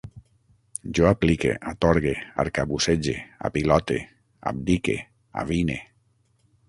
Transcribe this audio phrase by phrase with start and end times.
[0.99, 2.13] Jo aplique, atorgue,
[2.45, 3.13] arcabussege,
[3.51, 4.01] apilote,
[4.53, 4.97] abdique,
[5.45, 5.79] avine